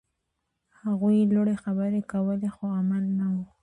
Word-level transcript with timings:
هغوی 0.81 1.29
لوړې 1.33 1.55
خبرې 1.63 2.01
کولې، 2.11 2.49
خو 2.55 2.65
عمل 2.79 3.03
نه 3.19 3.25
و. 3.33 3.35